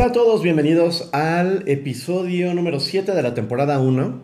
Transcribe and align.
Hola 0.00 0.08
a 0.08 0.12
todos, 0.12 0.42
bienvenidos 0.42 1.10
al 1.12 1.68
episodio 1.68 2.54
número 2.54 2.80
7 2.80 3.12
de 3.12 3.22
la 3.22 3.34
temporada 3.34 3.80
1. 3.80 4.22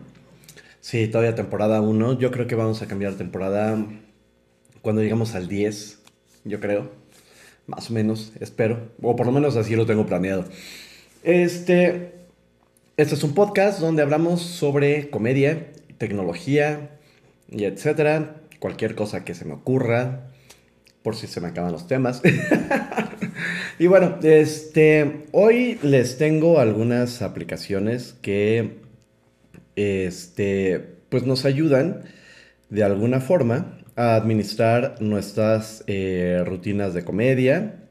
Sí, 0.81 1.07
todavía 1.07 1.35
temporada 1.35 1.81
1. 1.81 2.17
Yo 2.17 2.31
creo 2.31 2.47
que 2.47 2.55
vamos 2.55 2.81
a 2.81 2.87
cambiar 2.87 3.13
temporada 3.13 3.77
cuando 4.81 5.03
llegamos 5.03 5.35
al 5.35 5.47
10, 5.47 5.99
yo 6.45 6.59
creo. 6.59 6.89
Más 7.67 7.91
o 7.91 7.93
menos, 7.93 8.33
espero. 8.39 8.89
O 9.03 9.15
por 9.15 9.27
lo 9.27 9.31
menos 9.31 9.55
así 9.55 9.75
lo 9.75 9.85
tengo 9.85 10.07
planeado. 10.07 10.45
Este, 11.21 12.13
este 12.97 13.13
es 13.13 13.23
un 13.23 13.35
podcast 13.35 13.79
donde 13.79 14.01
hablamos 14.01 14.41
sobre 14.41 15.11
comedia, 15.11 15.73
tecnología 15.99 16.89
y 17.51 17.65
etcétera. 17.65 18.37
Cualquier 18.57 18.95
cosa 18.95 19.23
que 19.23 19.35
se 19.35 19.45
me 19.45 19.53
ocurra, 19.53 20.31
por 21.03 21.15
si 21.15 21.27
se 21.27 21.39
me 21.39 21.49
acaban 21.49 21.71
los 21.71 21.85
temas. 21.85 22.23
y 23.79 23.87
bueno, 23.87 24.17
este, 24.23 25.25
hoy 25.31 25.79
les 25.83 26.17
tengo 26.17 26.59
algunas 26.59 27.21
aplicaciones 27.21 28.15
que 28.21 28.79
este, 29.75 30.97
pues 31.09 31.23
nos 31.23 31.45
ayudan 31.45 32.03
de 32.69 32.83
alguna 32.83 33.21
forma 33.21 33.79
a 33.95 34.15
administrar 34.15 35.01
nuestras 35.01 35.83
eh, 35.87 36.43
rutinas 36.45 36.93
de 36.93 37.03
comedia. 37.03 37.83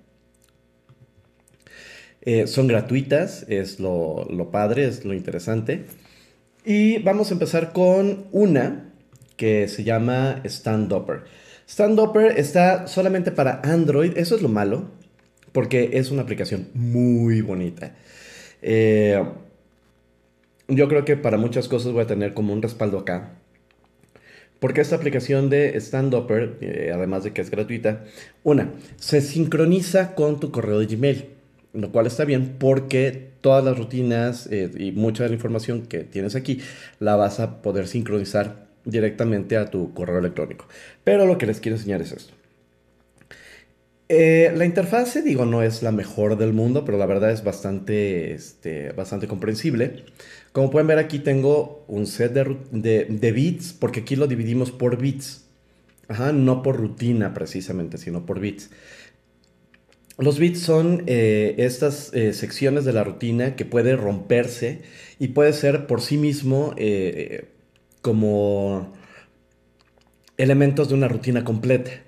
Eh, 2.23 2.47
son 2.47 2.67
gratuitas, 2.67 3.45
es 3.49 3.79
lo, 3.79 4.27
lo 4.31 4.51
padre, 4.51 4.87
es 4.87 5.05
lo 5.05 5.15
interesante. 5.15 5.87
Y 6.65 6.99
vamos 6.99 7.31
a 7.31 7.35
empezar 7.35 7.73
con 7.73 8.27
una 8.33 8.93
que 9.37 9.69
se 9.69 9.85
llama 9.85 10.41
Stand 10.45 10.93
Upper. 10.93 11.25
Stand 11.69 11.99
Upper 12.01 12.39
está 12.39 12.87
solamente 12.89 13.31
para 13.31 13.61
Android, 13.63 14.17
eso 14.17 14.35
es 14.35 14.43
lo 14.43 14.49
malo, 14.49 14.91
porque 15.57 15.93
es 15.95 16.11
una 16.11 16.21
aplicación 16.21 16.69
muy 16.75 17.41
bonita. 17.41 17.97
Eh, 18.61 19.25
yo 20.69 20.87
creo 20.87 21.07
que 21.07 21.17
para 21.17 21.39
muchas 21.39 21.67
cosas 21.67 21.93
voy 21.93 22.03
a 22.03 22.07
tener 22.07 22.35
como 22.35 22.53
un 22.53 22.61
respaldo 22.61 22.99
acá. 22.99 23.39
Porque 24.61 24.83
esta 24.83 24.97
aplicación 24.97 25.49
de 25.49 25.75
Stand 25.81 26.13
Upper, 26.13 26.59
eh, 26.61 26.93
además 26.95 27.25
de 27.25 27.33
que 27.33 27.41
es 27.41 27.51
gratuita, 27.51 28.05
una, 28.45 28.75
se 28.97 29.23
sincroniza 29.23 30.15
con 30.15 30.41
tu 30.41 30.51
correo 30.51 30.79
de 30.79 30.95
Gmail, 30.95 31.25
lo 31.73 31.91
cual 31.91 32.07
está 32.07 32.27
bien 32.27 32.57
porque 32.59 33.31
todas 33.41 33.65
las 33.65 33.79
rutinas 33.79 34.47
eh, 34.53 34.71
y 34.77 34.93
mucha 34.93 35.23
de 35.23 35.31
la 35.31 35.37
información 35.37 35.87
que 35.87 36.01
tienes 36.01 36.35
aquí 36.35 36.61
la 37.01 37.17
vas 37.17 37.41
a 37.41 37.63
poder 37.63 37.89
sincronizar 37.89 38.67
directamente 38.85 39.57
a 39.57 39.71
tu 39.71 39.95
correo 39.95 40.19
electrónico. 40.19 40.67
Pero 41.03 41.25
lo 41.25 41.39
que 41.39 41.47
les 41.47 41.61
quiero 41.61 41.77
enseñar 41.77 42.03
es 42.03 42.13
esto. 42.13 42.36
Eh, 44.09 44.53
la 44.55 44.65
interfase, 44.65 45.21
digo, 45.23 45.47
no 45.47 45.63
es 45.63 45.83
la 45.83 45.91
mejor 45.91 46.39
del 46.39 46.53
mundo, 46.53 46.85
pero 46.85 46.97
la 46.97 47.07
verdad 47.07 47.33
es 47.33 47.43
bastante, 47.43 48.33
este, 48.35 48.93
bastante 48.93 49.27
comprensible. 49.27 50.05
Como 50.53 50.71
pueden 50.71 50.87
ver 50.87 50.99
aquí 50.99 51.19
tengo 51.19 51.85
un 51.89 52.07
set 52.07 52.33
de, 52.33 53.33
bits, 53.33 53.73
porque 53.73 54.01
aquí 54.01 54.17
lo 54.17 54.27
dividimos 54.29 54.71
por 54.71 54.99
bits. 54.99 55.45
No 56.35 56.63
por 56.63 56.77
rutina 56.77 57.35
precisamente, 57.35 57.99
sino 57.99 58.27
por 58.27 58.39
bits. 58.39 58.71
Los 60.19 60.39
bits 60.39 60.61
son 60.61 61.03
eh, 61.07 61.57
estas 61.59 62.15
eh, 62.15 62.33
secciones 62.33 62.85
de 62.85 62.93
la 62.93 63.03
rutina 63.03 63.57
que 63.57 63.65
puede 63.65 63.97
romperse 63.97 64.83
y 65.19 65.29
puede 65.29 65.53
ser 65.53 65.87
por 65.89 66.01
sí 66.01 66.17
mismo 66.17 66.75
como 68.03 68.95
elementos 70.37 70.89
de 70.89 70.95
una 70.95 71.09
rutina 71.09 71.43
completa. 71.43 72.06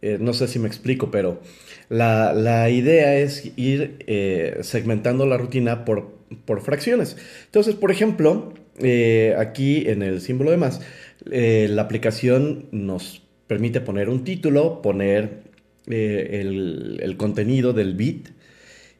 Eh, 0.00 0.18
no 0.20 0.32
sé 0.32 0.46
si 0.46 0.58
me 0.58 0.68
explico, 0.68 1.10
pero 1.10 1.40
la, 1.88 2.70
idea 2.70 3.16
es 3.16 3.52
ir 3.56 3.96
eh, 4.06 4.58
segmentando 4.62 5.26
la 5.26 5.36
rutina 5.36 5.84
por, 5.84 6.12
por, 6.44 6.60
fracciones. 6.60 7.16
Entonces, 7.46 7.74
por 7.74 7.90
ejemplo, 7.90 8.54
eh, 8.80 9.34
aquí 9.38 9.88
en 9.88 10.02
el 10.02 10.20
símbolo 10.20 10.50
de 10.50 10.56
más, 10.56 10.80
la 11.24 11.82
aplicación 11.82 12.66
nos 12.70 13.22
permite 13.48 13.80
poner 13.80 14.08
un 14.08 14.24
título, 14.24 14.82
poner 14.82 15.42
el, 15.86 17.00
el 17.02 17.16
contenido 17.16 17.72
del 17.72 17.94
bit, 17.94 18.28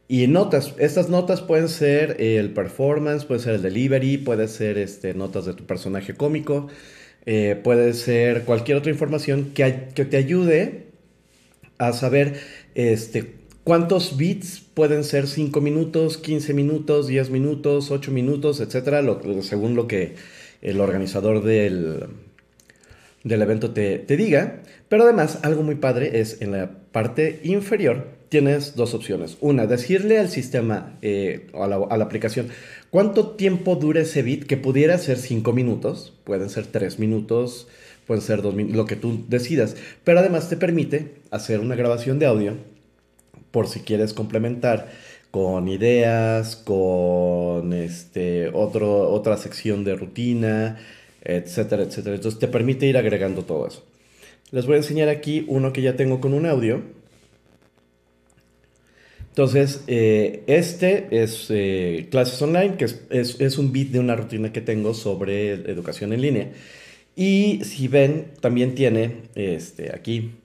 y 0.09 0.27
notas, 0.27 0.75
estas 0.79 1.11
notas 1.11 1.43
pueden 1.43 1.69
ser 1.69 2.17
el 2.21 2.51
performance, 2.51 3.25
puede 3.27 3.41
ser 3.41 3.55
el 3.55 3.63
delivery, 3.63 4.17
puede 4.19 4.49
ser 4.49 4.79
este, 4.79 5.15
notas 5.15 5.45
de 5.45 5.55
tu 5.55 5.65
personaje 5.65 6.15
cómico, 6.15 6.69
puede 7.63 7.93
ser 7.93 8.45
cualquier 8.45 8.79
otra 8.79 8.91
información 8.91 9.53
que, 9.55 9.89
que, 9.95 10.07
te 10.07 10.17
ayude 10.17 10.88
a 11.79 11.93
saber 11.93 12.41
este, 12.75 13.35
cuántos 13.65 14.17
bits 14.17 14.61
pueden 14.75 15.05
ser 15.05 15.27
5 15.27 15.61
minutos, 15.61 16.19
15 16.19 16.55
minutos, 16.55 17.07
10 17.07 17.31
minutos, 17.31 17.91
8 17.91 18.11
minutos, 18.11 18.61
etcétera, 18.61 19.03
según 19.43 19.75
lo 19.75 19.87
que 19.87 20.15
el 20.63 20.81
organizador 20.81 21.43
del, 21.43 22.07
del 23.25 23.43
evento 23.43 23.71
te, 23.71 23.99
te 23.99 24.17
diga. 24.17 24.63
Pero 24.89 25.05
además, 25.05 25.41
algo 25.43 25.63
muy 25.63 25.77
padre 25.77 26.21
es 26.21 26.41
en 26.41 26.53
la 26.53 26.71
parte 26.93 27.41
inferior 27.45 28.19
tienes 28.29 28.77
dos 28.77 28.95
opciones. 28.95 29.37
Una, 29.41 29.67
decirle 29.67 30.19
al 30.19 30.29
sistema 30.29 30.99
eh, 31.03 31.49
o 31.53 31.65
a 31.65 31.69
la, 31.97 32.05
aplicación 32.05 32.49
cuánto 32.91 33.31
tiempo 33.31 33.77
dura 33.77 34.03
ese 34.03 34.23
bit, 34.23 34.45
que 34.45 34.57
pudiera 34.57 34.99
ser 34.99 35.19
5 35.19 35.53
minutos, 35.53 36.15
pueden 36.25 36.51
ser 36.51 36.67
3 36.67 36.99
minutos, 36.99 37.69
pueden 38.09 38.23
ser 38.23 38.43
2 38.43 38.55
minutos, 38.57 38.77
lo 38.77 38.87
que 38.87 38.97
tú 38.97 39.25
decidas. 39.29 39.77
Pero 40.03 40.19
además 40.19 40.49
te 40.49 40.57
permite 40.57 41.13
hacer 41.31 41.61
una 41.61 41.77
grabación 41.77 42.19
de 42.19 42.27
audio 42.27 42.55
por 43.53 43.69
si 43.69 43.81
quieres 43.81 44.13
complementar 44.13 44.89
con 45.31 45.69
ideas, 45.69 46.57
con 46.57 47.73
este, 47.73 48.49
otro, 48.49 49.11
otra 49.13 49.37
sección 49.37 49.85
de 49.85 49.95
rutina, 49.95 50.79
etcétera, 51.23 51.85
etcétera. 51.85 52.17
Entonces 52.17 52.41
te 52.41 52.49
permite 52.49 52.87
ir 52.87 52.97
agregando 52.99 53.45
todo 53.45 53.69
eso. 53.69 53.85
Les 54.51 54.67
voy 54.67 54.75
a 54.75 54.79
enseñar 54.79 55.09
aquí 55.09 55.45
uno 55.47 55.73
que 55.73 55.83
ya 55.83 55.95
tengo 55.95 56.21
con 56.21 56.35
un 56.35 56.47
audio 56.47 56.83
entonces, 59.39 59.85
eh, 59.87 60.43
este 60.49 61.07
es 61.13 61.47
eh, 61.51 62.09
Clases 62.11 62.43
Online, 62.43 62.75
que 62.77 62.87
es, 63.11 63.59
un 63.59 63.71
bit 63.71 63.93
de 63.93 64.01
una 64.01 64.17
rutina 64.17 64.53
que 64.53 64.61
tengo 64.61 64.95
sobre 64.95 65.53
educación 65.53 66.13
en 66.13 66.23
línea. 66.23 66.49
Y 67.19 67.65
si 67.65 67.89
ven, 67.89 68.29
también 68.41 68.77
tiene 68.77 69.23
este, 69.35 69.93
aquí 69.93 70.37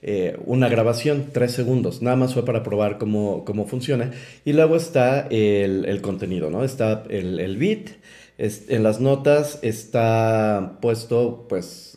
eh, 0.00 0.38
una 0.46 0.70
grabación, 0.70 1.26
tres 1.34 1.52
segundos. 1.52 2.00
Nada 2.00 2.16
más 2.16 2.32
fue 2.32 2.46
para 2.46 2.62
probar 2.62 2.96
cómo, 2.96 3.66
funciona. 3.68 4.10
Y 4.42 4.54
luego 4.54 4.76
está 4.76 5.26
el, 5.28 6.00
contenido, 6.00 6.48
¿no? 6.48 6.64
Está 6.64 7.04
el, 7.10 7.40
el 7.40 7.58
bit. 7.58 7.90
en 8.38 8.82
las 8.82 9.02
notas 9.02 9.58
está 9.60 10.78
puesto, 10.80 11.44
pues 11.46 11.94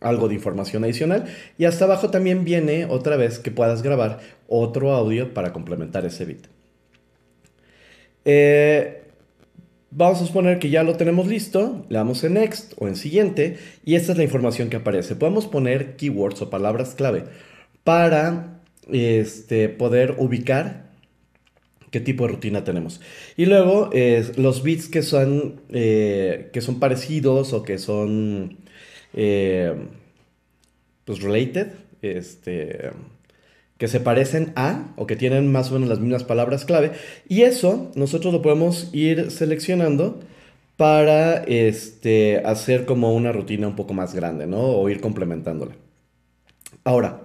algo 0.00 0.28
de 0.28 0.34
información 0.34 0.84
adicional. 0.84 1.24
Y 1.56 1.64
hasta 1.64 1.86
abajo 1.86 2.10
también 2.10 2.44
viene 2.44 2.84
otra 2.84 3.16
vez 3.16 3.38
que 3.38 3.50
puedas 3.50 3.80
grabar 3.82 4.20
otro 4.46 4.92
audio 4.92 5.32
para 5.32 5.54
complementar 5.54 6.04
ese 6.04 6.26
bit. 6.26 6.46
Eh, 8.26 8.99
vamos 9.90 10.22
a 10.22 10.26
suponer 10.26 10.58
que 10.58 10.70
ya 10.70 10.82
lo 10.82 10.96
tenemos 10.96 11.26
listo, 11.26 11.84
le 11.88 11.98
damos 11.98 12.22
en 12.24 12.34
Next 12.34 12.74
o 12.78 12.88
en 12.88 12.96
Siguiente 12.96 13.58
y 13.84 13.94
esta 13.94 14.12
es 14.12 14.18
la 14.18 14.24
información 14.24 14.70
que 14.70 14.76
aparece. 14.76 15.16
Podemos 15.16 15.46
poner 15.46 15.96
keywords 15.96 16.42
o 16.42 16.50
palabras 16.50 16.94
clave 16.94 17.24
para 17.84 18.60
este, 18.90 19.68
poder 19.68 20.14
ubicar 20.18 20.90
qué 21.90 22.00
tipo 22.00 22.24
de 22.26 22.32
rutina 22.32 22.64
tenemos. 22.64 23.00
Y 23.36 23.46
luego 23.46 23.90
los 24.36 24.62
bits 24.62 24.88
que 24.88 25.02
son, 25.02 25.60
eh, 25.70 26.50
que 26.52 26.60
son 26.60 26.78
parecidos 26.78 27.52
o 27.52 27.62
que 27.62 27.78
son 27.78 28.58
eh, 29.14 29.74
pues 31.04 31.20
related, 31.20 31.72
este, 32.02 32.90
que 33.80 33.88
se 33.88 33.98
parecen 33.98 34.52
a 34.56 34.92
o 34.96 35.06
que 35.06 35.16
tienen 35.16 35.50
más 35.50 35.70
o 35.70 35.74
menos 35.74 35.88
las 35.88 36.00
mismas 36.00 36.22
palabras 36.22 36.66
clave. 36.66 36.92
Y 37.26 37.42
eso 37.42 37.90
nosotros 37.94 38.30
lo 38.30 38.42
podemos 38.42 38.90
ir 38.92 39.30
seleccionando 39.30 40.20
para 40.76 41.44
este, 41.44 42.42
hacer 42.44 42.84
como 42.84 43.14
una 43.14 43.32
rutina 43.32 43.68
un 43.68 43.76
poco 43.76 43.94
más 43.94 44.14
grande, 44.14 44.46
¿no? 44.46 44.60
O 44.60 44.90
ir 44.90 45.00
complementándola. 45.00 45.72
Ahora, 46.84 47.24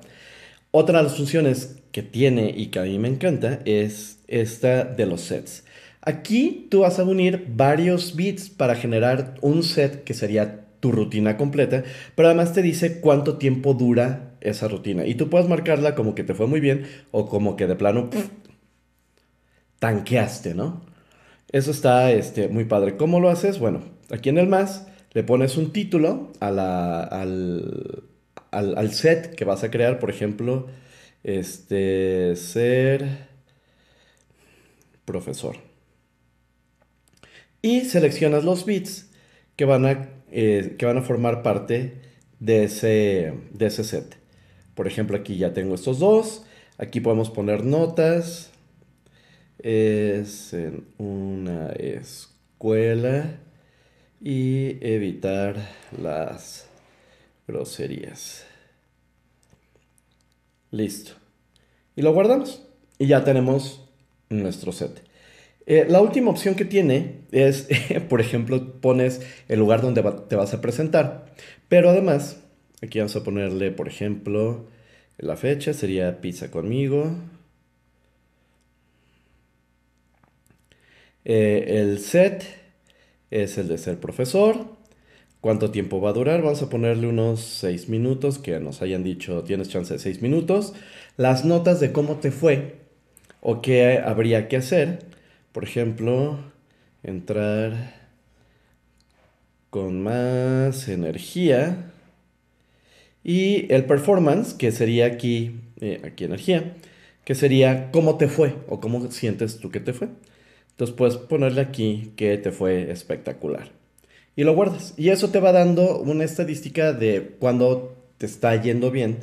otra 0.72 1.00
de 1.00 1.04
las 1.04 1.18
funciones 1.18 1.76
que 1.92 2.04
tiene 2.04 2.54
y 2.56 2.68
que 2.68 2.80
a 2.80 2.84
mí 2.84 3.00
me 3.00 3.10
encanta 3.10 3.60
es 3.66 4.20
esta 4.30 4.86
de 4.86 5.06
los 5.06 5.20
sets. 5.20 5.66
Aquí 6.00 6.68
tú 6.72 6.80
vas 6.82 7.00
a 7.00 7.04
unir 7.04 7.48
varios 7.50 8.16
bits 8.16 8.50
para 8.50 8.76
generar 8.76 9.36
un 9.42 9.62
set 9.62 10.06
que 10.06 10.14
sería 10.14 10.68
tu 10.80 10.94
rutina 10.94 11.36
completa, 11.36 11.84
pero 12.16 12.30
además 12.30 12.54
te 12.54 12.62
dice 12.62 13.02
cuánto 13.02 13.38
tiempo 13.38 13.74
dura 13.74 14.35
esa 14.50 14.68
rutina. 14.68 15.06
Y 15.06 15.16
tú 15.16 15.30
puedes 15.30 15.48
marcarla 15.48 15.96
como 15.96 16.16
que 16.16 16.24
te 16.24 16.34
fue 16.34 16.48
muy 16.48 16.60
bien 16.60 16.88
o 17.12 17.28
como 17.28 17.56
que 17.56 17.68
de 17.68 17.76
plano 17.76 18.10
tanqueaste, 19.80 20.54
¿no? 20.56 20.82
Eso 21.52 21.72
está 21.72 22.12
este, 22.12 22.48
muy 22.48 22.66
padre. 22.66 22.98
¿Cómo 22.98 23.20
lo 23.20 23.30
haces? 23.30 23.60
Bueno, 23.60 23.82
aquí 24.10 24.30
en 24.30 24.38
el 24.38 24.48
más 24.48 24.88
le 25.14 25.24
pones 25.24 25.58
un 25.58 25.72
título 25.72 26.32
a 26.40 26.52
la, 26.52 27.04
al, 27.04 28.04
al, 28.52 28.92
set 28.92 29.36
que 29.36 29.46
vas 29.46 29.64
a 29.64 29.72
crear, 29.72 30.00
por 30.00 30.10
ejemplo, 30.10 30.68
este, 31.24 32.36
ser... 32.36 33.28
profesor. 35.06 35.58
Y 37.62 37.82
seleccionas 37.82 38.44
los 38.44 38.66
bits 38.66 39.10
que 39.56 39.66
van 39.66 39.86
a, 39.86 40.10
eh, 40.32 40.76
que 40.78 40.86
van 40.86 40.98
a 40.98 41.02
formar 41.02 41.42
parte 41.44 42.02
de 42.40 42.66
ese, 42.66 43.34
de 43.52 43.66
ese 43.68 43.84
set. 43.84 44.18
Por 44.76 44.88
ejemplo, 44.88 45.18
aquí 45.18 45.38
ya 45.38 45.54
tengo 45.54 45.74
estos 45.74 46.00
dos. 46.00 46.46
Aquí 46.78 47.00
podemos 47.00 47.30
poner 47.30 47.64
notas. 47.64 48.52
Es 49.60 50.54
en 50.54 50.86
una 50.98 51.70
escuela. 51.70 53.40
Y 54.22 54.78
evitar 54.86 55.56
las 56.02 56.68
groserías. 57.48 58.46
Listo. 60.72 61.14
Y 61.96 62.02
lo 62.02 62.14
guardamos. 62.14 62.68
Y 62.98 63.08
ya 63.08 63.24
tenemos 63.24 63.90
nuestro 64.30 64.72
set. 64.72 65.04
Eh, 65.68 65.86
la 65.90 66.00
última 66.00 66.30
opción 66.30 66.56
que 66.56 66.66
tiene 66.66 67.22
es, 67.32 67.68
por 68.10 68.22
ejemplo, 68.22 68.80
pones 68.82 69.22
el 69.48 69.60
lugar 69.60 69.82
donde 69.82 70.04
te 70.28 70.36
vas 70.36 70.54
a 70.54 70.62
presentar. 70.62 71.34
Pero 71.70 71.90
además, 71.90 72.42
aquí 72.82 73.00
vamos 73.00 73.16
a 73.16 73.24
ponerle, 73.24 73.72
por 73.72 73.88
ejemplo, 73.88 74.66
la 75.18 75.38
fecha, 75.38 75.74
sería 75.74 76.22
pizza 76.22 76.52
conmigo. 76.52 77.16
Eh, 81.26 81.66
el 81.82 82.00
set 82.00 82.44
es 83.32 83.58
el 83.58 83.68
de 83.68 83.78
ser 83.78 84.00
profesor. 84.00 84.76
¿Cuánto 85.42 85.72
tiempo 85.72 86.02
va 86.02 86.10
a 86.10 86.14
durar? 86.14 86.42
Vamos 86.42 86.62
a 86.62 86.70
ponerle 86.70 87.08
unos 87.08 87.42
6 87.42 87.90
minutos, 87.90 88.40
que 88.40 88.60
nos 88.60 88.82
hayan 88.82 89.04
dicho 89.04 89.44
tienes 89.44 89.70
chance 89.70 89.94
de 89.94 90.00
6 90.00 90.22
minutos. 90.22 90.74
Las 91.18 91.46
notas 91.46 91.80
de 91.80 91.92
cómo 91.92 92.16
te 92.16 92.32
fue 92.32 92.76
o 93.42 93.62
qué 93.62 94.00
habría 94.00 94.48
que 94.48 94.58
hacer. 94.58 95.00
Por 95.52 95.64
ejemplo, 95.64 96.40
entrar 97.04 97.94
con 99.70 100.02
más 100.02 100.88
energía. 100.88 101.92
Y 103.26 103.74
el 103.74 103.86
performance, 103.86 104.54
que 104.54 104.72
sería 104.72 105.08
aquí, 105.08 105.60
eh, 105.82 106.00
aquí 106.06 106.26
energía, 106.26 106.76
que 107.26 107.34
sería 107.34 107.92
cómo 107.92 108.18
te 108.18 108.28
fue 108.28 108.56
o 108.70 108.80
cómo 108.80 109.12
sientes 109.12 109.58
tú 109.60 109.72
que 109.72 109.80
te 109.80 109.94
fue. 109.94 110.10
Entonces 110.70 110.96
puedes 110.96 111.18
ponerle 111.18 111.62
aquí 111.62 112.14
que 112.16 112.38
te 112.38 112.52
fue 112.52 112.92
espectacular 112.92 113.72
y 114.36 114.44
lo 114.44 114.54
guardas. 114.54 114.94
Y 114.96 115.10
eso 115.10 115.30
te 115.30 115.40
va 115.40 115.52
dando 115.52 116.00
una 116.00 116.24
estadística 116.24 116.94
de 116.94 117.36
cuando 117.40 117.96
te 118.18 118.28
está 118.28 118.62
yendo 118.62 118.92
bien, 118.92 119.18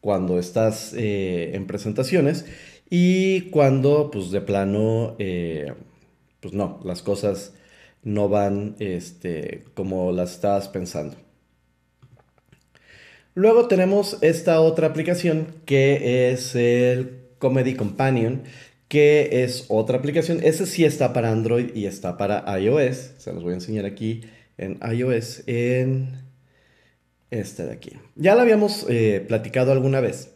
cuando 0.00 0.38
estás 0.38 0.94
eh, 0.94 1.50
en 1.54 1.66
presentaciones 1.66 2.46
y 2.88 3.42
cuando 3.50 4.10
pues 4.12 4.30
de 4.30 4.40
plano, 4.40 5.16
eh, 5.18 5.72
pues 6.40 6.54
no, 6.54 6.80
las 6.84 7.02
cosas 7.02 7.54
no 8.04 8.28
van 8.28 8.76
este, 8.78 9.64
como 9.74 10.12
las 10.12 10.32
estabas 10.32 10.68
pensando. 10.68 11.16
Luego 13.38 13.68
tenemos 13.68 14.18
esta 14.20 14.60
otra 14.60 14.88
aplicación 14.88 15.46
que 15.64 16.32
es 16.32 16.56
el 16.56 17.20
Comedy 17.38 17.76
Companion, 17.76 18.42
que 18.88 19.44
es 19.44 19.66
otra 19.68 19.98
aplicación. 19.98 20.40
Ese 20.42 20.66
sí 20.66 20.84
está 20.84 21.12
para 21.12 21.30
Android 21.30 21.70
y 21.72 21.86
está 21.86 22.16
para 22.16 22.44
iOS. 22.58 23.12
Se 23.18 23.32
los 23.32 23.44
voy 23.44 23.52
a 23.52 23.54
enseñar 23.54 23.84
aquí 23.84 24.22
en 24.56 24.80
iOS 24.82 25.44
en 25.46 26.20
este 27.30 27.64
de 27.64 27.74
aquí. 27.74 27.92
Ya 28.16 28.34
la 28.34 28.42
habíamos 28.42 28.84
eh, 28.88 29.24
platicado 29.28 29.70
alguna 29.70 30.00
vez 30.00 30.32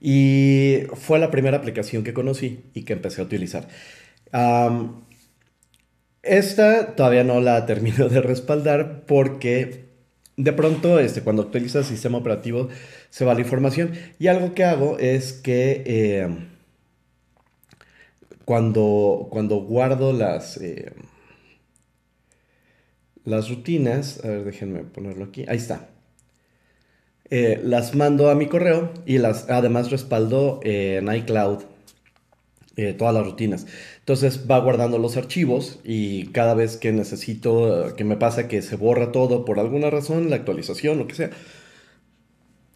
y 0.00 0.82
fue 0.94 1.18
la 1.18 1.32
primera 1.32 1.56
aplicación 1.56 2.04
que 2.04 2.14
conocí 2.14 2.60
y 2.74 2.84
que 2.84 2.92
empecé 2.92 3.22
a 3.22 3.24
utilizar. 3.24 3.66
esta 6.22 6.94
todavía 6.94 7.24
no 7.24 7.40
la 7.40 7.66
termino 7.66 8.08
de 8.08 8.20
respaldar 8.20 9.04
porque 9.04 9.85
de 10.36 10.52
pronto 10.52 10.98
este, 10.98 11.22
cuando 11.22 11.42
actualizas 11.42 11.86
el 11.86 11.96
sistema 11.96 12.18
operativo 12.18 12.68
se 13.10 13.24
va 13.24 13.34
la 13.34 13.40
información 13.40 13.92
y 14.18 14.28
algo 14.28 14.54
que 14.54 14.64
hago 14.64 14.98
es 14.98 15.32
que 15.32 15.82
eh, 15.86 16.28
cuando, 18.44 19.28
cuando 19.30 19.56
guardo 19.56 20.12
las... 20.12 20.56
Eh, 20.58 20.92
las 23.24 23.48
rutinas, 23.50 24.24
a 24.24 24.28
ver, 24.28 24.44
déjenme 24.44 24.84
ponerlo 24.84 25.24
aquí, 25.24 25.44
ahí 25.48 25.56
está. 25.56 25.88
Eh, 27.28 27.60
las 27.64 27.96
mando 27.96 28.30
a 28.30 28.36
mi 28.36 28.46
correo 28.46 28.92
y 29.04 29.18
las 29.18 29.50
además 29.50 29.90
respaldo 29.90 30.60
en 30.62 31.12
iCloud 31.12 31.64
eh, 32.76 32.92
todas 32.92 33.14
las 33.14 33.24
rutinas. 33.24 33.66
Entonces 34.00 34.44
va 34.50 34.58
guardando 34.58 34.98
los 34.98 35.16
archivos 35.16 35.80
y 35.82 36.26
cada 36.28 36.54
vez 36.54 36.76
que 36.76 36.92
necesito, 36.92 37.94
que 37.96 38.04
me 38.04 38.16
pasa 38.16 38.48
que 38.48 38.60
se 38.60 38.76
borra 38.76 39.12
todo 39.12 39.44
por 39.44 39.58
alguna 39.58 39.88
razón, 39.88 40.28
la 40.28 40.36
actualización, 40.36 40.98
lo 40.98 41.06
que 41.06 41.14
sea, 41.14 41.30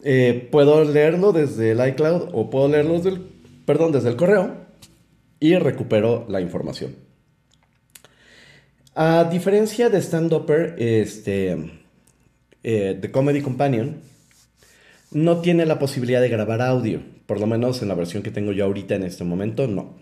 eh, 0.03 0.47
puedo 0.51 0.83
leerlo 0.83 1.31
desde 1.31 1.71
el 1.71 1.87
iCloud 1.89 2.29
o 2.33 2.49
puedo 2.49 2.67
leerlo 2.67 2.95
desde 2.95 3.09
el, 3.09 3.21
perdón, 3.65 3.91
desde 3.91 4.09
el 4.09 4.15
correo 4.15 4.55
y 5.39 5.55
recupero 5.55 6.25
la 6.27 6.41
información. 6.41 6.95
A 8.95 9.25
diferencia 9.25 9.89
de 9.89 10.01
Stand 10.01 10.33
Upper, 10.33 10.75
este, 10.79 11.57
eh, 12.63 12.97
The 12.99 13.11
Comedy 13.11 13.41
Companion 13.41 14.01
no 15.11 15.41
tiene 15.41 15.65
la 15.65 15.79
posibilidad 15.79 16.21
de 16.21 16.29
grabar 16.29 16.61
audio, 16.61 17.01
por 17.25 17.39
lo 17.39 17.47
menos 17.47 17.81
en 17.81 17.87
la 17.87 17.95
versión 17.95 18.23
que 18.23 18.31
tengo 18.31 18.51
yo 18.51 18.65
ahorita 18.65 18.95
en 18.95 19.03
este 19.03 19.23
momento, 19.23 19.67
no. 19.67 19.97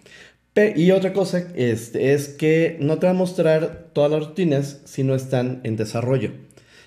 y 0.76 0.92
otra 0.92 1.14
cosa 1.14 1.48
este, 1.56 2.14
es 2.14 2.30
que 2.30 2.78
no 2.80 3.00
te 3.00 3.08
va 3.08 3.12
a 3.12 3.16
mostrar 3.16 3.90
todas 3.94 4.12
las 4.12 4.28
rutinas 4.28 4.82
si 4.86 5.04
no 5.04 5.16
están 5.16 5.62
en 5.64 5.76
desarrollo. 5.78 6.32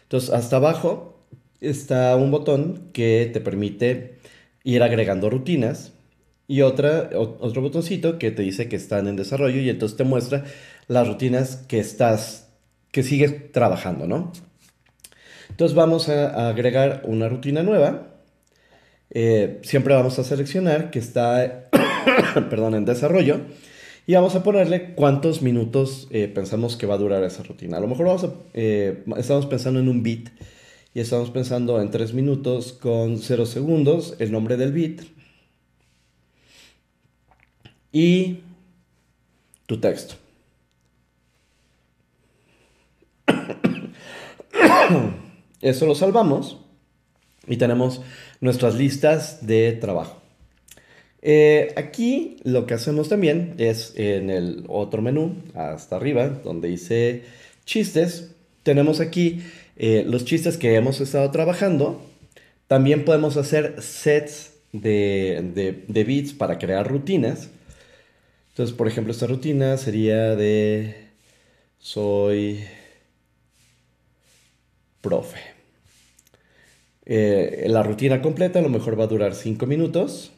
Entonces, 0.02 0.30
hasta 0.30 0.56
abajo 0.56 1.26
está 1.60 2.14
un 2.16 2.30
botón 2.30 2.90
que 2.92 3.30
te 3.32 3.40
permite 3.40 4.18
ir 4.64 4.82
agregando 4.82 5.30
rutinas 5.30 5.92
y 6.46 6.62
otra, 6.62 7.10
otro 7.14 7.62
botoncito 7.62 8.18
que 8.18 8.30
te 8.30 8.42
dice 8.42 8.68
que 8.68 8.76
están 8.76 9.08
en 9.08 9.16
desarrollo 9.16 9.60
y 9.60 9.70
entonces 9.70 9.96
te 9.96 10.04
muestra 10.04 10.44
las 10.88 11.08
rutinas 11.08 11.56
que 11.68 11.78
estás, 11.78 12.50
que 12.90 13.02
sigues 13.02 13.52
trabajando, 13.52 14.06
¿no? 14.06 14.32
Entonces 15.48 15.74
vamos 15.74 16.08
a, 16.08 16.48
agregar 16.48 17.02
una 17.04 17.28
rutina 17.28 17.62
nueva. 17.62 18.11
Eh, 19.14 19.60
siempre 19.62 19.94
vamos 19.94 20.18
a 20.18 20.24
seleccionar 20.24 20.90
que 20.90 20.98
está, 20.98 21.68
perdón, 22.50 22.74
en 22.74 22.86
desarrollo. 22.86 23.40
Y 24.06 24.14
vamos 24.14 24.34
a 24.34 24.42
ponerle 24.42 24.94
cuántos 24.94 25.42
minutos 25.42 26.08
eh, 26.10 26.26
pensamos 26.26 26.76
que 26.76 26.86
va 26.86 26.94
a 26.94 26.98
durar 26.98 27.22
esa 27.22 27.42
rutina. 27.42 27.76
A 27.76 27.80
lo 27.80 27.86
mejor 27.86 28.06
vamos 28.06 28.26
eh, 28.54 29.04
estamos 29.16 29.46
pensando 29.46 29.78
en 29.80 29.88
un 29.88 30.02
bit 30.02 30.30
y 30.94 31.00
estamos 31.00 31.30
pensando 31.30 31.80
en 31.80 31.90
3 31.90 32.12
minutos 32.14 32.72
con 32.72 33.18
0 33.18 33.46
segundos, 33.46 34.16
el 34.18 34.32
nombre 34.32 34.56
del 34.56 34.72
bit 34.72 35.02
y 37.92 38.40
tu 39.66 39.78
texto. 39.78 40.14
Eso 45.60 45.86
lo 45.86 45.94
salvamos 45.94 46.58
y 47.46 47.56
tenemos 47.56 48.02
nuestras 48.42 48.74
listas 48.74 49.46
de 49.46 49.72
trabajo. 49.72 50.20
Eh, 51.22 51.72
aquí 51.76 52.38
lo 52.42 52.66
que 52.66 52.74
hacemos 52.74 53.08
también 53.08 53.54
es 53.58 53.94
en 53.96 54.28
el 54.28 54.64
otro 54.68 55.00
menú, 55.00 55.36
hasta 55.54 55.96
arriba, 55.96 56.28
donde 56.28 56.68
dice 56.68 57.22
chistes, 57.64 58.32
tenemos 58.64 58.98
aquí 59.00 59.42
eh, 59.76 60.04
los 60.06 60.24
chistes 60.24 60.58
que 60.58 60.74
hemos 60.74 61.00
estado 61.00 61.30
trabajando. 61.30 62.02
También 62.66 63.04
podemos 63.04 63.36
hacer 63.36 63.80
sets 63.80 64.54
de, 64.72 65.84
de 65.86 66.04
bits 66.04 66.32
para 66.32 66.58
crear 66.58 66.88
rutinas. 66.88 67.48
Entonces, 68.50 68.74
por 68.76 68.88
ejemplo, 68.88 69.12
esta 69.12 69.26
rutina 69.28 69.76
sería 69.76 70.34
de 70.34 70.96
soy 71.78 72.64
profe. 75.00 75.51
Eh, 77.14 77.66
la 77.68 77.82
rutina 77.82 78.22
completa 78.22 78.58
a 78.58 78.62
lo 78.62 78.70
mejor 78.70 78.98
va 78.98 79.04
a 79.04 79.06
durar 79.06 79.34
5 79.34 79.66
minutos. 79.66 80.32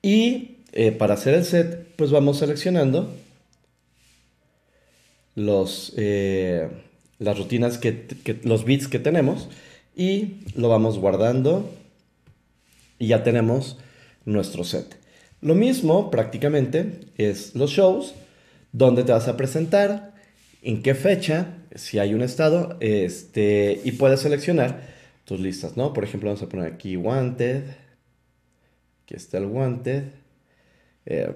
Y 0.00 0.62
eh, 0.72 0.90
para 0.90 1.12
hacer 1.12 1.34
el 1.34 1.44
set, 1.44 1.86
pues 1.96 2.10
vamos 2.12 2.38
seleccionando 2.38 3.14
los, 5.34 5.92
eh, 5.98 6.70
las 7.18 7.36
rutinas 7.36 7.76
que, 7.76 8.06
los 8.44 8.64
bits 8.64 8.88
que 8.88 8.98
tenemos 8.98 9.50
y 9.94 10.36
lo 10.54 10.70
vamos 10.70 10.98
guardando 10.98 11.70
y 12.98 13.08
ya 13.08 13.22
tenemos 13.22 13.76
nuestro 14.24 14.64
set. 14.64 14.96
Lo 15.42 15.54
mismo 15.54 16.10
prácticamente 16.10 17.00
es 17.18 17.54
los 17.54 17.70
shows, 17.70 18.14
donde 18.72 19.04
te 19.04 19.12
vas 19.12 19.28
a 19.28 19.36
presentar, 19.36 20.14
en 20.62 20.82
qué 20.82 20.94
fecha, 20.94 21.59
si 21.74 21.98
hay 21.98 22.14
un 22.14 22.22
estado, 22.22 22.76
este, 22.80 23.80
y 23.84 23.92
puedes 23.92 24.20
seleccionar 24.20 24.80
tus 25.24 25.40
listas, 25.40 25.76
¿no? 25.76 25.92
Por 25.92 26.04
ejemplo, 26.04 26.28
vamos 26.28 26.42
a 26.42 26.48
poner 26.48 26.72
aquí 26.72 26.96
Wanted, 26.96 27.64
aquí 29.04 29.14
está 29.14 29.38
el 29.38 29.46
Wanted, 29.46 30.04
Eh, 31.06 31.32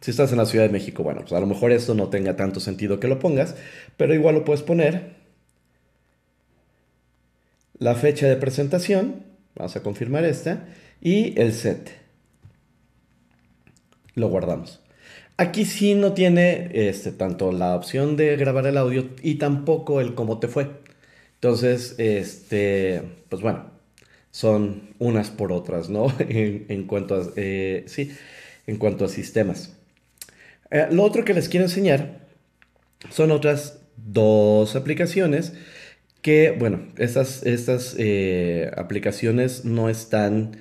si 0.00 0.10
estás 0.12 0.30
en 0.32 0.38
la 0.38 0.46
Ciudad 0.46 0.64
de 0.66 0.72
México, 0.72 1.02
bueno, 1.02 1.22
pues 1.22 1.32
a 1.32 1.40
lo 1.40 1.46
mejor 1.46 1.72
esto 1.72 1.94
no 1.94 2.08
tenga 2.08 2.36
tanto 2.36 2.60
sentido 2.60 3.00
que 3.00 3.08
lo 3.08 3.18
pongas, 3.18 3.56
pero 3.96 4.14
igual 4.14 4.36
lo 4.36 4.44
puedes 4.44 4.62
poner. 4.62 5.16
La 7.78 7.94
fecha 7.94 8.26
de 8.28 8.36
presentación, 8.36 9.24
vamos 9.54 9.76
a 9.76 9.82
confirmar 9.82 10.24
esta, 10.24 10.66
y 11.00 11.38
el 11.40 11.52
set. 11.52 11.90
Lo 14.14 14.28
guardamos. 14.28 14.80
Aquí 15.40 15.64
sí 15.66 15.94
no 15.94 16.14
tiene 16.14 16.68
este, 16.72 17.12
tanto 17.12 17.52
la 17.52 17.76
opción 17.76 18.16
de 18.16 18.36
grabar 18.36 18.66
el 18.66 18.76
audio 18.76 19.08
y 19.22 19.36
tampoco 19.36 20.00
el 20.00 20.16
cómo 20.16 20.40
te 20.40 20.48
fue. 20.48 20.68
Entonces, 21.34 21.94
este, 21.98 23.02
pues 23.28 23.40
bueno, 23.40 23.70
son 24.32 24.94
unas 24.98 25.30
por 25.30 25.52
otras, 25.52 25.90
¿no? 25.90 26.12
en, 26.18 26.84
cuanto 26.88 27.14
a, 27.14 27.22
eh, 27.36 27.84
sí, 27.86 28.12
en 28.66 28.78
cuanto 28.78 29.04
a 29.04 29.08
sistemas. 29.08 29.76
Eh, 30.72 30.88
lo 30.90 31.04
otro 31.04 31.24
que 31.24 31.34
les 31.34 31.48
quiero 31.48 31.66
enseñar 31.66 32.26
son 33.08 33.30
otras 33.30 33.78
dos 33.96 34.74
aplicaciones 34.74 35.52
que, 36.20 36.50
bueno, 36.50 36.88
estas, 36.96 37.46
estas 37.46 37.94
eh, 37.96 38.72
aplicaciones 38.76 39.64
no 39.64 39.88
están... 39.88 40.56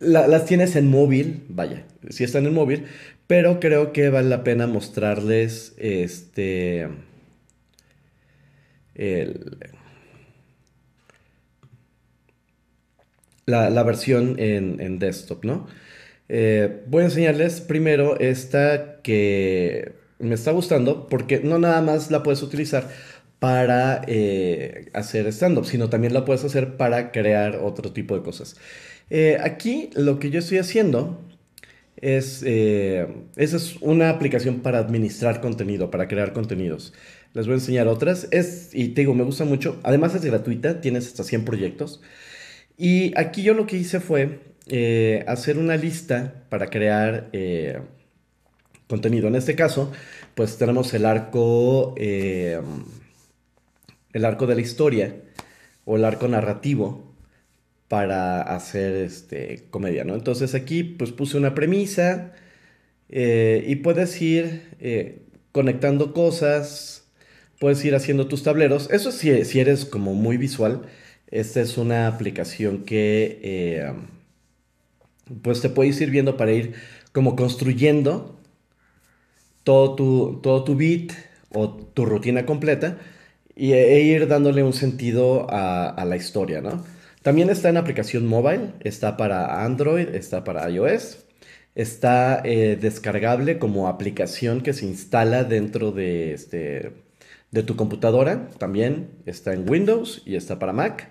las 0.00 0.44
tienes 0.46 0.76
en 0.76 0.88
móvil, 0.88 1.44
vaya, 1.48 1.84
sí 2.10 2.24
están 2.24 2.46
en 2.46 2.54
móvil, 2.54 2.86
pero 3.26 3.60
creo 3.60 3.92
que 3.92 4.10
vale 4.10 4.28
la 4.28 4.44
pena 4.44 4.66
mostrarles 4.66 5.74
este 5.78 6.88
la, 13.48 13.82
versión 13.82 14.36
en, 14.38 14.98
desktop, 14.98 15.44
¿no? 15.44 15.66
Eh, 16.28 16.82
voy 16.86 17.02
a 17.02 17.06
enseñarles 17.06 17.60
primero 17.60 18.18
esta 18.20 19.00
que 19.02 19.92
me 20.18 20.34
está 20.34 20.50
gustando 20.50 21.08
porque 21.08 21.40
no 21.40 21.58
nada 21.58 21.80
más 21.80 22.10
la 22.10 22.22
puedes 22.22 22.42
utilizar 22.42 22.88
para 23.38 24.02
eh, 24.06 24.90
hacer 24.94 25.26
stand-up, 25.32 25.66
sino 25.66 25.88
también 25.88 26.14
la 26.14 26.24
puedes 26.24 26.44
hacer 26.44 26.76
para 26.76 27.12
crear 27.12 27.56
otro 27.56 27.92
tipo 27.92 28.16
de 28.16 28.22
cosas. 28.22 28.56
Eh, 29.10 29.38
aquí 29.42 29.90
lo 29.94 30.18
que 30.18 30.30
yo 30.30 30.40
estoy 30.40 30.58
haciendo 30.58 31.20
es, 31.96 32.42
esa 32.42 33.56
es 33.56 33.76
una 33.80 34.10
aplicación 34.10 34.60
para 34.60 34.78
administrar 34.78 35.40
contenido, 35.40 35.90
para 35.90 36.08
crear 36.08 36.32
contenidos. 36.32 36.92
Les 37.34 37.46
voy 37.46 37.54
a 37.54 37.56
enseñar 37.58 37.88
otras. 37.88 38.28
Es, 38.30 38.70
y 38.72 38.88
te 38.88 39.02
digo, 39.02 39.14
me 39.14 39.24
gusta 39.24 39.44
mucho. 39.44 39.78
Además 39.82 40.14
es 40.14 40.24
gratuita, 40.24 40.80
tienes 40.80 41.06
hasta 41.06 41.24
100 41.24 41.44
proyectos. 41.44 42.00
Y 42.76 43.12
aquí 43.18 43.42
yo 43.42 43.54
lo 43.54 43.66
que 43.66 43.76
hice 43.76 44.00
fue 44.00 44.40
eh, 44.68 45.24
hacer 45.26 45.58
una 45.58 45.76
lista 45.76 46.44
para 46.48 46.68
crear 46.68 47.28
eh, 47.32 47.80
contenido. 48.86 49.28
En 49.28 49.34
este 49.34 49.54
caso, 49.54 49.92
pues 50.34 50.58
tenemos 50.58 50.92
el 50.94 51.06
arco, 51.06 51.94
eh, 51.96 52.60
el 54.12 54.24
arco 54.24 54.46
de 54.46 54.54
la 54.54 54.60
historia 54.60 55.16
o 55.84 55.96
el 55.96 56.04
arco 56.04 56.28
narrativo 56.28 57.14
para 57.88 58.42
hacer 58.42 58.94
este, 58.96 59.66
comedia, 59.70 60.04
¿no? 60.04 60.14
Entonces 60.14 60.54
aquí 60.54 60.84
pues 60.84 61.12
puse 61.12 61.36
una 61.36 61.54
premisa 61.54 62.32
y 63.10 63.76
puedes 63.76 64.20
ir 64.20 64.76
conectando 65.52 66.12
cosas, 66.12 67.08
puedes 67.58 67.84
ir 67.84 67.94
haciendo 67.94 68.28
tus 68.28 68.42
tableros. 68.42 68.90
Eso 68.90 69.12
si, 69.12 69.44
si 69.44 69.60
eres 69.60 69.84
como 69.84 70.14
muy 70.14 70.36
visual, 70.36 70.82
esta 71.30 71.60
es 71.60 71.76
una 71.76 72.06
aplicación 72.06 72.84
que 72.84 73.40
eh, 73.42 73.92
pues 75.42 75.60
te 75.60 75.68
puede 75.68 75.90
ir 75.90 76.10
viendo 76.10 76.36
para 76.36 76.52
ir 76.52 76.74
como 77.12 77.36
construyendo 77.36 78.38
todo 79.62 79.94
tu, 79.94 80.40
todo 80.42 80.64
tu 80.64 80.76
beat 80.76 81.12
o 81.50 81.70
tu 81.70 82.06
rutina 82.06 82.46
completa 82.46 82.98
y, 83.58 83.72
e 83.72 84.00
ir 84.00 84.28
dándole 84.28 84.62
un 84.62 84.72
sentido 84.72 85.46
a, 85.50 86.04
la 86.06 86.16
historia, 86.16 86.60
¿no? 86.60 86.84
También 87.22 87.50
está 87.50 87.68
en 87.68 87.76
aplicación 87.76 88.26
mobile, 88.26 88.72
está 88.80 89.16
para 89.16 89.64
Android, 89.64 90.14
está 90.14 90.44
para 90.44 90.70
iOS, 90.70 91.18
está 91.74 92.40
eh, 92.44 92.78
descargable 92.80 93.58
como 93.58 93.88
aplicación 93.88 94.62
que 94.62 94.72
se 94.72 94.86
instala 94.86 95.44
dentro 95.44 95.92
de 95.92 96.32
este 96.32 96.92
de 97.50 97.62
tu 97.62 97.76
computadora. 97.76 98.48
También 98.58 99.10
está 99.26 99.52
en 99.52 99.68
Windows 99.68 100.22
y 100.24 100.36
está 100.36 100.58
para 100.58 100.72
Mac. 100.72 101.10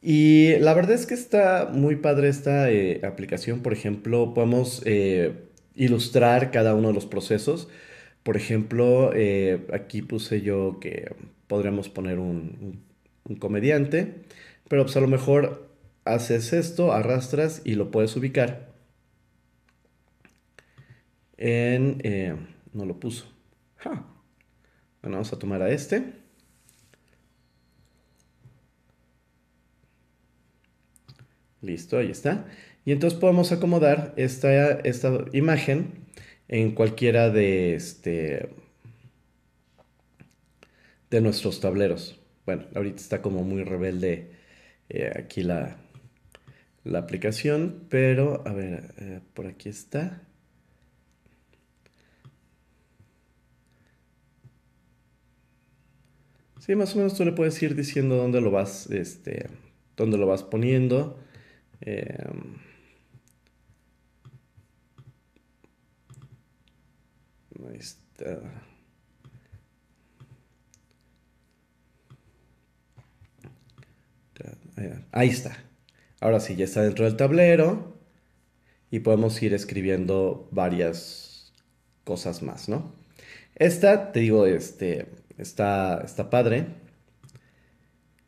Y 0.00 0.56
la 0.58 0.74
verdad 0.74 0.92
es 0.92 1.06
que 1.06 1.14
está 1.14 1.70
muy 1.72 1.96
padre 1.96 2.28
esta 2.28 2.70
eh, 2.70 3.00
aplicación. 3.04 3.60
Por 3.60 3.72
ejemplo, 3.72 4.34
podemos 4.34 4.82
eh, 4.84 5.32
ilustrar 5.74 6.50
cada 6.50 6.74
uno 6.74 6.88
de 6.88 6.94
los 6.94 7.06
procesos. 7.06 7.68
Por 8.24 8.36
ejemplo, 8.36 9.12
eh, 9.14 9.66
aquí 9.72 10.02
puse 10.02 10.40
yo 10.42 10.80
que 10.80 11.14
podríamos 11.46 11.88
poner 11.88 12.18
un, 12.18 12.82
comediante, 13.38 14.24
pero 14.68 14.84
pues 14.84 14.96
a 14.96 15.00
lo 15.00 15.08
mejor 15.08 15.68
haces 16.04 16.52
esto, 16.52 16.92
arrastras 16.92 17.62
y 17.64 17.74
lo 17.74 17.90
puedes 17.90 18.16
ubicar 18.16 18.72
en... 21.36 21.98
no 22.72 22.86
lo 22.86 22.98
puso. 22.98 23.26
Bueno, 23.84 25.18
vamos 25.18 25.32
a 25.32 25.38
tomar 25.38 25.60
a 25.62 25.70
este. 25.70 26.14
Listo, 31.60 31.98
ahí 31.98 32.10
está. 32.10 32.46
Y 32.84 32.92
entonces 32.92 33.18
podemos 33.18 33.52
acomodar 33.52 34.12
esta, 34.16 34.72
esta 34.80 35.24
imagen 35.32 36.03
en 36.48 36.72
cualquiera 36.72 37.30
de, 37.30 37.74
este, 37.74 38.50
de 41.10 41.20
nuestros 41.20 41.60
tableros. 41.60 42.20
Bueno, 42.46 42.64
ahorita 42.74 42.96
está 42.96 43.22
como 43.22 43.42
muy 43.44 43.64
rebelde 43.64 44.32
eh, 44.88 45.12
aquí 45.16 45.42
la, 45.42 45.76
la, 46.84 46.98
aplicación, 46.98 47.86
pero 47.88 48.42
a 48.46 48.52
ver, 48.52 48.94
eh, 48.98 49.20
por 49.34 49.46
aquí 49.46 49.68
está. 49.68 50.22
Sí, 56.58 56.74
más 56.76 56.94
o 56.94 56.98
menos 56.98 57.14
tú 57.14 57.24
le 57.24 57.32
puedes 57.32 57.62
ir 57.62 57.74
diciendo 57.74 58.16
dónde 58.16 58.40
lo 58.40 58.50
vas, 58.50 58.90
este, 58.90 59.48
dónde 59.96 60.16
lo 60.16 60.26
vas 60.26 60.42
poniendo. 60.42 61.18
Em, 61.80 62.56
ahí 75.12 75.28
está. 75.28 75.56
Ahora 76.20 76.40
sí, 76.40 76.56
ya 76.56 76.64
está 76.64 76.82
dentro 76.82 77.04
del 77.04 77.16
tablero 77.16 77.98
y 78.90 79.00
podemos 79.00 79.42
ir 79.42 79.54
escribiendo 79.54 80.48
varias 80.50 81.52
cosas 82.04 82.42
más, 82.42 82.68
¿no? 82.68 82.92
Esta, 83.54 84.12
te 84.12 84.20
digo, 84.20 84.46
este, 84.46 85.06
Está, 85.38 86.02
está 86.04 86.30
padre. 86.30 86.66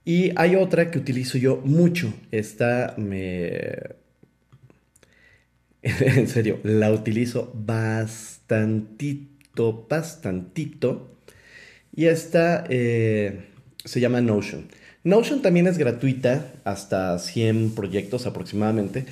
Y 0.04 0.32
hay 0.36 0.56
otra 0.56 0.90
que 0.90 0.98
utilizo 0.98 1.38
yo 1.38 1.60
mucho. 1.64 2.12
Esta 2.30 2.94
me... 2.96 3.96
en 5.82 6.28
serio, 6.28 6.58
la 6.64 6.90
utilizo 6.90 7.52
bastantito, 7.54 9.35
bastantito. 9.88 11.16
Y 11.96 12.06
esta 12.06 12.64
eh, 12.68 13.46
se 13.84 14.00
llama 14.00 14.20
Notion. 14.20 14.68
Notion 15.02 15.40
también 15.40 15.66
es 15.66 15.78
gratuita, 15.78 16.52
hasta 16.64 17.18
100 17.18 17.74
proyectos 17.74 18.26
aproximadamente. 18.26 19.06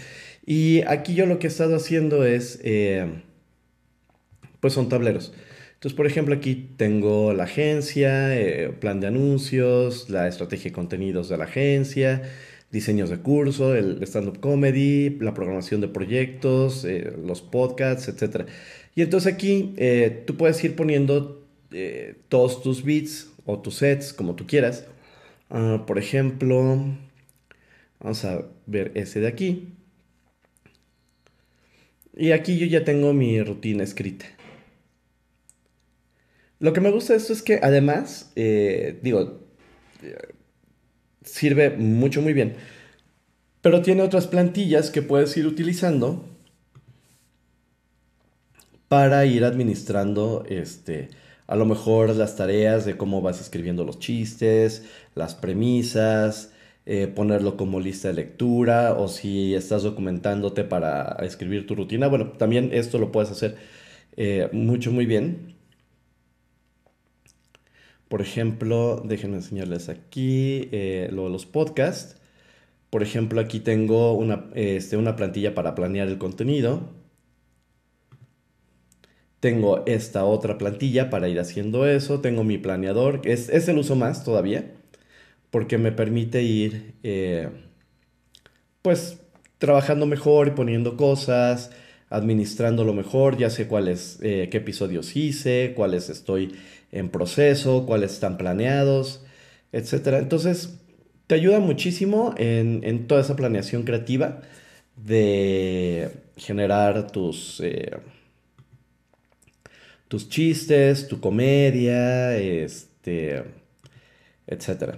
Y 0.44 0.82
aquí 0.82 1.14
yo 1.14 1.24
lo 1.24 1.38
que 1.38 1.46
he 1.46 1.50
estado 1.50 1.76
haciendo 1.76 2.26
es, 2.26 2.60
eh, 2.62 3.06
pues 4.60 4.74
son 4.74 4.90
tableros. 4.90 5.32
Entonces, 5.74 5.96
por 5.96 6.06
ejemplo, 6.06 6.34
aquí 6.34 6.72
tengo 6.76 7.32
la 7.32 7.44
agencia, 7.44 8.38
eh, 8.38 8.70
plan 8.78 9.00
de 9.00 9.06
anuncios, 9.06 10.10
la 10.10 10.28
estrategia 10.28 10.70
de 10.70 10.72
contenidos 10.72 11.28
de 11.30 11.38
la 11.38 11.44
agencia, 11.44 12.22
diseños 12.70 13.08
de 13.08 13.18
curso, 13.18 13.74
el 13.74 14.02
stand-up 14.02 14.40
comedy, 14.40 15.10
la 15.20 15.32
programación 15.32 15.80
de 15.80 15.88
proyectos, 15.88 16.86
los 17.24 17.40
podcasts, 17.40 18.08
etc. 18.08 18.46
Y 18.94 19.02
entonces 19.02 19.32
aquí 19.32 19.74
eh, 19.76 20.22
tú 20.26 20.36
puedes 20.36 20.62
ir 20.64 20.76
poniendo 20.76 21.42
todos 22.28 22.62
tus 22.62 22.84
beats 22.84 23.32
o 23.46 23.58
tus 23.58 23.76
sets, 23.76 24.12
como 24.12 24.36
tú 24.36 24.46
quieras. 24.46 24.86
Ah, 25.50 25.84
por 25.86 25.98
ejemplo, 25.98 26.78
vamos 28.00 28.24
a 28.24 28.44
ver 28.66 28.92
ese 28.94 29.20
de 29.20 29.28
aquí. 29.28 29.68
Y 32.16 32.32
aquí 32.32 32.58
yo 32.58 32.66
ya 32.66 32.84
tengo 32.84 33.12
mi 33.12 33.42
rutina 33.42 33.82
escrita. 33.82 34.26
Lo 36.60 36.72
que 36.72 36.80
me 36.80 36.90
gusta 36.90 37.12
de 37.12 37.18
esto 37.18 37.32
es 37.32 37.42
que 37.42 37.58
además, 37.62 38.32
eh, 38.36 38.98
digo, 39.02 39.40
sirve 41.24 41.70
mucho, 41.70 42.22
muy 42.22 42.32
bien. 42.32 42.54
Pero 43.60 43.82
tiene 43.82 44.02
otras 44.02 44.26
plantillas 44.26 44.90
que 44.90 45.02
puedes 45.02 45.36
ir 45.36 45.46
utilizando 45.46 46.28
para 48.94 49.26
ir 49.26 49.44
administrando 49.44 50.44
este, 50.48 51.08
a 51.48 51.56
lo 51.56 51.66
mejor 51.66 52.14
las 52.14 52.36
tareas 52.36 52.84
de 52.84 52.96
cómo 52.96 53.22
vas 53.22 53.40
escribiendo 53.40 53.82
los 53.84 53.98
chistes, 53.98 54.84
las 55.16 55.34
premisas, 55.34 56.52
eh, 56.86 57.08
ponerlo 57.08 57.56
como 57.56 57.80
lista 57.80 58.06
de 58.06 58.14
lectura 58.14 58.94
o 58.94 59.08
si 59.08 59.52
estás 59.56 59.82
documentándote 59.82 60.62
para 60.62 61.16
escribir 61.22 61.66
tu 61.66 61.74
rutina. 61.74 62.06
Bueno, 62.06 62.28
también 62.38 62.70
esto 62.72 62.98
lo 62.98 63.10
puedes 63.10 63.32
hacer 63.32 63.56
eh, 64.16 64.48
mucho, 64.52 64.92
muy 64.92 65.06
bien. 65.06 65.56
Por 68.08 68.20
ejemplo, 68.22 69.02
déjenme 69.04 69.38
enseñarles 69.38 69.88
aquí 69.88 70.68
eh, 70.70 71.08
lo 71.12 71.24
de 71.24 71.30
los 71.30 71.46
podcasts. 71.46 72.16
Por 72.90 73.02
ejemplo, 73.02 73.40
aquí 73.40 73.58
tengo 73.60 74.12
una, 74.14 74.46
este, 74.54 74.96
una 74.96 75.16
plantilla 75.16 75.52
para 75.52 75.74
planear 75.74 76.06
el 76.06 76.18
contenido. 76.18 77.03
Tengo 79.44 79.84
esta 79.84 80.24
otra 80.24 80.56
plantilla 80.56 81.10
para 81.10 81.28
ir 81.28 81.38
haciendo 81.38 81.86
eso. 81.86 82.22
Tengo 82.22 82.44
mi 82.44 82.56
planeador. 82.56 83.20
Es, 83.24 83.50
es 83.50 83.68
el 83.68 83.76
uso 83.76 83.94
más 83.94 84.24
todavía. 84.24 84.72
Porque 85.50 85.76
me 85.76 85.92
permite 85.92 86.42
ir, 86.42 86.94
eh, 87.02 87.50
pues, 88.80 89.18
trabajando 89.58 90.06
mejor 90.06 90.48
y 90.48 90.50
poniendo 90.52 90.96
cosas, 90.96 91.72
administrándolo 92.08 92.94
mejor. 92.94 93.36
Ya 93.36 93.50
sé 93.50 93.66
cuáles, 93.68 94.18
eh, 94.22 94.48
qué 94.50 94.56
episodios 94.56 95.14
hice, 95.14 95.74
cuáles 95.76 96.08
estoy 96.08 96.54
en 96.90 97.10
proceso, 97.10 97.84
cuáles 97.84 98.14
están 98.14 98.38
planeados, 98.38 99.26
etc. 99.72 100.20
Entonces, 100.20 100.78
te 101.26 101.34
ayuda 101.34 101.60
muchísimo 101.60 102.34
en, 102.38 103.06
toda 103.08 103.20
esa 103.20 103.36
planeación 103.36 103.82
creativa 103.82 104.40
de 104.96 106.12
generar 106.38 107.10
tus, 107.12 107.60
eh, 107.60 107.90
tus 110.08 110.28
chistes, 110.28 111.08
tu 111.08 111.20
comedia, 111.20 112.36
este, 112.36 113.44
etc. 114.46 114.96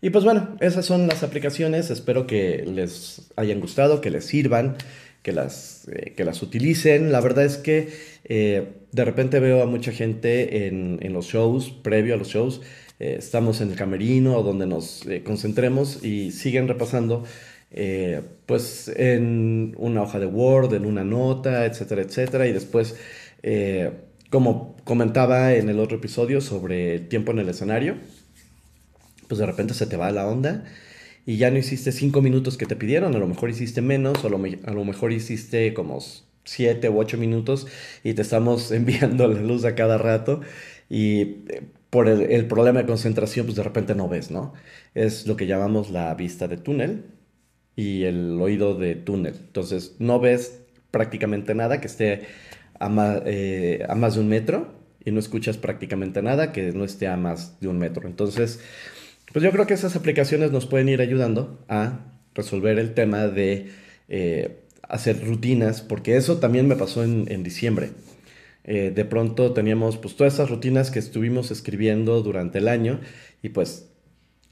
Y 0.00 0.10
pues 0.10 0.24
bueno, 0.24 0.56
esas 0.60 0.86
son 0.86 1.08
las 1.08 1.22
aplicaciones. 1.22 1.90
Espero 1.90 2.26
que 2.26 2.64
les 2.66 3.30
hayan 3.36 3.60
gustado, 3.60 4.00
que 4.00 4.10
les 4.10 4.24
sirvan, 4.26 4.76
que 5.22 5.32
las, 5.32 5.88
eh, 5.88 6.14
que 6.16 6.24
las 6.24 6.42
utilicen. 6.42 7.10
La 7.12 7.20
verdad 7.20 7.44
es 7.44 7.56
que 7.56 7.88
eh, 8.24 8.68
de 8.92 9.04
repente 9.04 9.40
veo 9.40 9.62
a 9.62 9.66
mucha 9.66 9.92
gente 9.92 10.66
en, 10.68 10.98
en 11.02 11.12
los 11.12 11.26
shows, 11.26 11.70
previo 11.70 12.14
a 12.14 12.16
los 12.16 12.28
shows, 12.28 12.60
eh, 13.00 13.16
estamos 13.18 13.60
en 13.60 13.70
el 13.70 13.76
camerino 13.76 14.42
donde 14.42 14.66
nos 14.66 15.04
concentremos 15.24 16.04
y 16.04 16.30
siguen 16.30 16.68
repasando 16.68 17.24
pues 18.46 18.88
en 18.96 19.74
una 19.76 20.00
hoja 20.02 20.18
de 20.18 20.24
Word, 20.24 20.72
en 20.72 20.86
una 20.86 21.04
nota, 21.04 21.66
etcétera, 21.66 22.00
etcétera. 22.00 22.46
Y 22.46 22.52
después, 22.52 22.96
como 24.30 24.76
comentaba 24.84 25.54
en 25.54 25.68
el 25.68 25.80
otro 25.80 25.98
episodio 25.98 26.40
sobre 26.40 26.94
el 26.96 27.08
tiempo 27.08 27.32
en 27.32 27.38
el 27.38 27.48
escenario, 27.48 27.96
pues 29.28 29.38
de 29.38 29.46
repente 29.46 29.74
se 29.74 29.86
te 29.86 29.96
va 29.96 30.10
la 30.10 30.26
onda 30.26 30.64
y 31.26 31.36
ya 31.36 31.50
no 31.50 31.58
hiciste 31.58 31.92
cinco 31.92 32.22
minutos 32.22 32.56
que 32.56 32.66
te 32.66 32.76
pidieron, 32.76 33.14
a 33.14 33.18
lo 33.18 33.26
mejor 33.26 33.50
hiciste 33.50 33.82
menos, 33.82 34.24
o 34.24 34.28
a 34.28 34.70
lo 34.72 34.84
mejor 34.84 35.12
hiciste 35.12 35.74
como 35.74 36.00
siete 36.44 36.88
u 36.88 36.98
ocho 36.98 37.18
minutos 37.18 37.66
y 38.02 38.14
te 38.14 38.22
estamos 38.22 38.72
enviando 38.72 39.28
la 39.28 39.40
luz 39.40 39.64
a 39.64 39.74
cada 39.74 39.98
rato 39.98 40.40
y 40.88 41.44
por 41.90 42.08
el, 42.08 42.46
problema 42.46 42.80
de 42.80 42.86
concentración, 42.86 43.46
pues 43.46 43.56
de 43.56 43.62
repente 43.62 43.94
no 43.94 44.08
ves, 44.08 44.30
¿no? 44.30 44.52
Es 44.94 45.26
lo 45.26 45.36
que 45.36 45.46
llamamos 45.46 45.90
la 45.90 46.14
vista 46.14 46.48
de 46.48 46.58
túnel 46.58 47.04
y 47.76 48.04
el 48.04 48.40
oído 48.40 48.74
de 48.74 48.94
túnel. 48.94 49.34
Entonces, 49.38 49.96
no 49.98 50.20
ves 50.20 50.60
prácticamente 50.90 51.54
nada 51.54 51.80
que 51.80 51.86
esté 51.86 52.26
a 52.78 53.22
eh, 53.26 53.84
a 53.88 53.94
más 53.94 54.14
de 54.14 54.20
un 54.20 54.28
metro 54.28 54.72
y 55.04 55.10
no 55.10 55.20
escuchas 55.20 55.56
prácticamente 55.56 56.22
nada 56.22 56.52
que 56.52 56.72
no 56.72 56.84
esté 56.84 57.08
a 57.08 57.16
más 57.16 57.60
de 57.60 57.68
un 57.68 57.78
metro. 57.78 58.06
Entonces, 58.06 58.60
pues 59.32 59.42
yo 59.44 59.50
creo 59.50 59.66
que 59.66 59.74
esas 59.74 59.96
aplicaciones 59.96 60.52
nos 60.52 60.66
pueden 60.66 60.88
ir 60.88 61.00
ayudando 61.00 61.64
a 61.68 62.00
resolver 62.34 62.78
el 62.78 62.94
tema 62.94 63.26
de 63.26 63.70
eh, 64.08 64.60
hacer 64.82 65.24
rutinas, 65.24 65.82
porque 65.82 66.16
eso 66.16 66.38
también 66.38 66.68
me 66.68 66.76
pasó 66.76 67.04
en, 67.04 67.26
en 67.28 67.42
diciembre. 67.42 67.90
Eh, 68.64 68.92
de 68.94 69.04
pronto 69.06 69.54
teníamos 69.54 69.96
pues 69.96 70.14
todas 70.14 70.34
esas 70.34 70.50
rutinas 70.50 70.90
que 70.90 70.98
estuvimos 70.98 71.50
escribiendo 71.50 72.20
durante 72.22 72.58
el 72.58 72.68
año 72.68 73.00
y 73.42 73.48
pues 73.48 73.88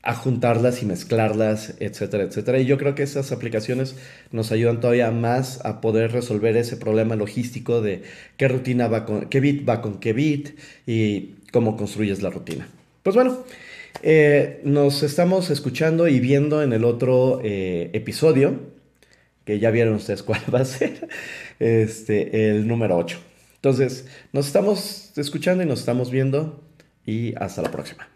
a 0.07 0.15
juntarlas 0.15 0.83
y 0.83 0.87
mezclarlas, 0.87 1.75
etcétera, 1.81 2.23
etcétera. 2.23 2.61
Y 2.61 2.65
yo 2.65 2.79
creo 2.79 2.95
que 2.95 3.03
esas 3.03 3.33
aplicaciones 3.33 3.97
nos 4.31 4.53
ayudan 4.53 4.81
todavía 4.81 5.11
más 5.11 5.65
a 5.65 5.81
poder 5.81 6.13
resolver 6.13 6.57
ese 6.57 6.77
problema 6.77 7.17
logístico 7.17 7.83
de 7.83 8.03
qué 8.37 8.47
rutina 8.47 8.87
va 8.87 9.05
con 9.05 9.29
qué 9.29 9.41
bit 9.41 9.69
va 9.69 9.83
con 9.83 9.99
qué 9.99 10.13
bit 10.13 10.59
y 10.87 11.35
cómo 11.53 11.77
construyes 11.77 12.23
la 12.23 12.31
rutina. 12.31 12.69
Pues 13.03 13.17
bueno, 13.17 13.45
eh, 14.05 14.61
nos 14.63 15.03
estamos 15.03 15.51
escuchando 15.51 16.07
y 16.07 16.21
viendo 16.21 16.63
en 16.63 16.73
el 16.73 16.85
otro 16.85 17.41
eh, 17.43 17.91
episodio, 17.93 18.61
que 19.45 19.59
ya 19.59 19.73
vieron 19.73 19.95
ustedes 19.95 20.23
cuál 20.23 20.41
va 20.55 20.61
a 20.61 20.65
ser, 20.65 21.09
este, 21.59 22.51
el 22.51 22.69
número 22.69 22.97
8. 22.97 23.19
Entonces, 23.57 24.07
nos 24.33 24.47
estamos 24.47 25.13
escuchando 25.17 25.65
y 25.65 25.67
nos 25.67 25.81
estamos 25.81 26.13
viendo 26.13 26.63
y 27.05 27.35
hasta 27.37 27.63
la 27.63 27.73
próxima. 27.73 28.16